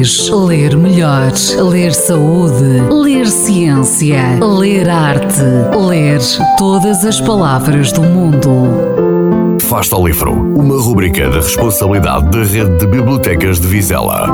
mais, 0.00 0.30
ler 0.30 0.76
melhor, 0.76 1.30
ler 1.70 1.92
saúde, 1.92 2.80
ler 2.90 3.26
ciência, 3.26 4.38
ler 4.58 4.88
arte, 4.88 5.42
ler 5.88 6.20
todas 6.56 7.04
as 7.04 7.20
palavras 7.20 7.92
do 7.92 8.00
mundo. 8.02 9.58
Fasta 9.60 9.94
ao 9.94 10.06
Livro, 10.06 10.32
uma 10.32 10.80
rubrica 10.80 11.28
da 11.28 11.36
responsabilidade 11.36 12.30
da 12.30 12.42
Rede 12.42 12.78
de 12.78 12.86
Bibliotecas 12.86 13.60
de 13.60 13.66
Vizela. 13.66 14.30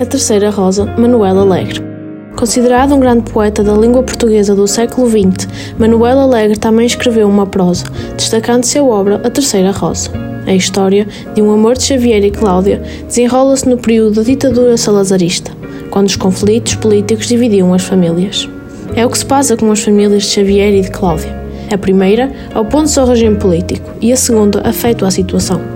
A 0.00 0.06
Terceira 0.06 0.50
Rosa, 0.50 0.86
Manuel 0.96 1.40
Alegre. 1.40 1.93
Considerado 2.36 2.94
um 2.94 3.00
grande 3.00 3.30
poeta 3.30 3.62
da 3.62 3.72
língua 3.74 4.02
portuguesa 4.02 4.54
do 4.54 4.66
século 4.66 5.08
XX, 5.08 5.48
Manuel 5.78 6.18
Alegre 6.18 6.58
também 6.58 6.84
escreveu 6.84 7.28
uma 7.28 7.46
prosa, 7.46 7.84
destacando 8.16 8.64
sua 8.64 8.82
obra 8.82 9.20
A 9.24 9.30
Terceira 9.30 9.70
Rosa. 9.70 10.10
A 10.46 10.52
história 10.52 11.06
de 11.34 11.40
um 11.40 11.52
amor 11.52 11.74
de 11.74 11.84
Xavier 11.84 12.22
e 12.24 12.30
Cláudia 12.30 12.82
desenrola-se 13.06 13.68
no 13.68 13.78
período 13.78 14.16
da 14.16 14.22
ditadura 14.22 14.76
salazarista, 14.76 15.52
quando 15.90 16.08
os 16.08 16.16
conflitos 16.16 16.74
políticos 16.74 17.28
dividiam 17.28 17.72
as 17.72 17.82
famílias. 17.82 18.48
É 18.96 19.06
o 19.06 19.10
que 19.10 19.18
se 19.18 19.26
passa 19.26 19.56
com 19.56 19.70
as 19.70 19.80
famílias 19.80 20.24
de 20.24 20.28
Xavier 20.28 20.74
e 20.74 20.82
de 20.82 20.90
Cláudia. 20.90 21.34
A 21.72 21.78
primeira 21.78 22.30
opõe-se 22.54 22.98
ao 22.98 23.06
regime 23.06 23.36
político 23.36 23.90
e 24.00 24.12
a 24.12 24.16
segunda 24.16 24.60
afeto 24.68 25.06
à 25.06 25.10
situação. 25.10 25.73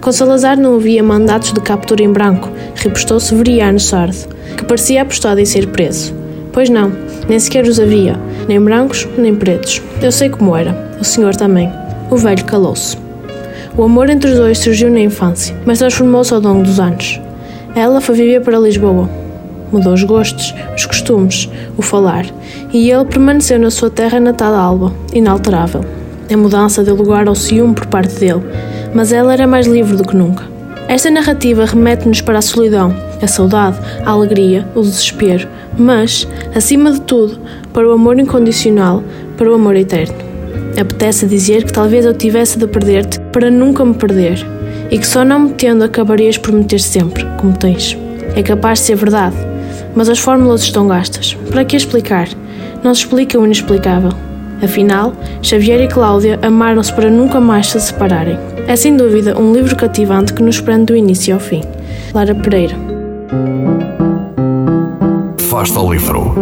Com 0.00 0.10
Salazar 0.10 0.58
não 0.58 0.76
havia 0.76 1.02
mandatos 1.02 1.52
de 1.52 1.60
captura 1.60 2.02
em 2.02 2.10
branco, 2.10 2.48
repostou 2.74 3.20
Severiano 3.20 3.78
Sardo, 3.78 4.34
que 4.56 4.64
parecia 4.64 5.02
apostado 5.02 5.40
em 5.40 5.44
ser 5.44 5.66
preso. 5.66 6.14
Pois 6.54 6.70
não, 6.70 6.90
nem 7.28 7.38
sequer 7.38 7.66
os 7.66 7.78
havia, 7.78 8.18
nem 8.48 8.58
brancos 8.58 9.06
nem 9.18 9.34
pretos. 9.34 9.82
Eu 10.00 10.10
sei 10.10 10.30
como 10.30 10.56
era, 10.56 10.96
o 10.98 11.04
senhor 11.04 11.36
também. 11.36 11.70
O 12.10 12.16
velho 12.16 12.42
calou-se. 12.46 12.96
O 13.76 13.84
amor 13.84 14.08
entre 14.08 14.30
os 14.30 14.38
dois 14.38 14.58
surgiu 14.58 14.90
na 14.90 15.00
infância, 15.00 15.54
mas 15.66 15.78
transformou-se 15.78 16.32
ao 16.32 16.40
longo 16.40 16.62
dos 16.62 16.80
anos. 16.80 17.20
Ela 17.74 18.00
foi 18.00 18.14
viver 18.14 18.40
para 18.40 18.58
Lisboa. 18.58 19.08
Mudou 19.70 19.92
os 19.92 20.02
gostos, 20.02 20.54
os 20.74 20.86
costumes, 20.86 21.48
o 21.76 21.82
falar, 21.82 22.24
e 22.72 22.90
ele 22.90 23.04
permaneceu 23.04 23.58
na 23.58 23.70
sua 23.70 23.90
terra 23.90 24.18
natal 24.18 24.54
alba, 24.54 24.92
inalterável. 25.12 25.84
A 26.32 26.36
mudança 26.36 26.82
deu 26.82 26.94
lugar 26.94 27.28
ao 27.28 27.34
ciúme 27.34 27.74
por 27.74 27.86
parte 27.86 28.18
dele, 28.18 28.42
mas 28.94 29.12
ela 29.12 29.32
era 29.32 29.46
mais 29.46 29.66
livre 29.66 29.96
do 29.96 30.04
que 30.04 30.16
nunca. 30.16 30.44
Esta 30.88 31.10
narrativa 31.10 31.64
remete-nos 31.64 32.20
para 32.20 32.38
a 32.38 32.42
solidão, 32.42 32.94
a 33.22 33.26
saudade, 33.26 33.78
a 34.04 34.10
alegria, 34.10 34.66
o 34.74 34.82
desespero, 34.82 35.46
mas, 35.78 36.26
acima 36.54 36.90
de 36.90 37.00
tudo, 37.02 37.38
para 37.72 37.88
o 37.88 37.92
amor 37.92 38.18
incondicional, 38.18 39.02
para 39.36 39.50
o 39.50 39.54
amor 39.54 39.76
eterno. 39.76 40.16
Apetece 40.80 41.26
dizer 41.26 41.64
que 41.64 41.72
talvez 41.72 42.04
eu 42.04 42.14
tivesse 42.14 42.58
de 42.58 42.66
perder-te 42.66 43.20
para 43.32 43.50
nunca 43.50 43.84
me 43.84 43.94
perder, 43.94 44.44
e 44.90 44.98
que 44.98 45.06
só 45.06 45.24
não 45.24 45.40
me 45.40 45.50
tendo 45.50 45.84
acabarias 45.84 46.36
por 46.36 46.52
me 46.52 46.64
ter 46.64 46.80
sempre, 46.80 47.24
como 47.38 47.56
tens. 47.56 47.96
É 48.34 48.42
capaz 48.42 48.80
de 48.80 48.86
ser 48.86 48.96
verdade, 48.96 49.36
mas 49.94 50.08
as 50.08 50.18
fórmulas 50.18 50.62
estão 50.62 50.88
gastas. 50.88 51.36
Para 51.50 51.64
que 51.64 51.76
explicar? 51.76 52.28
Não 52.82 52.94
se 52.94 53.02
explica 53.02 53.38
o 53.38 53.44
inexplicável. 53.44 54.12
Afinal, 54.62 55.12
Xavier 55.42 55.80
e 55.80 55.88
Cláudia 55.88 56.38
amaram-se 56.42 56.92
para 56.92 57.10
nunca 57.10 57.40
mais 57.40 57.68
se 57.68 57.80
separarem. 57.80 58.38
É 58.70 58.76
sem 58.76 58.96
dúvida 58.96 59.36
um 59.36 59.52
livro 59.52 59.74
cativante 59.74 60.32
que 60.32 60.44
nos 60.44 60.60
prende 60.60 60.84
do 60.84 60.96
início 60.96 61.34
ao 61.34 61.40
fim. 61.40 61.60
Lara 62.14 62.36
Pereira. 62.36 62.76
Fasta 65.50 65.80
ao 65.80 65.92
Livro. 65.92 66.32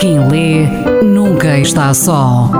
Quem 0.00 0.18
lê 0.26 0.66
nunca 1.04 1.56
está 1.56 1.94
só. 1.94 2.50